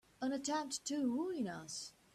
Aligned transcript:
An 0.19 0.33
attempt 0.33 0.83
to 0.85 1.07
ruin 1.13 1.47
us! 1.47 1.93